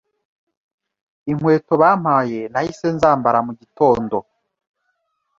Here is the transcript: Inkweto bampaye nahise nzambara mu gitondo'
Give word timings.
Inkweto 1.31 1.73
bampaye 1.81 2.39
nahise 2.53 2.87
nzambara 2.95 3.39
mu 3.47 3.51
gitondo' 3.59 4.15